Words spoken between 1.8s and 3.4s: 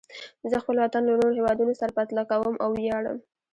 پرتله کوم او ویاړم.